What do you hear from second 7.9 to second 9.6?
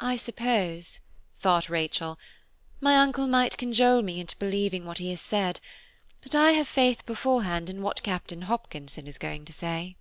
Captain Hopkinson is going to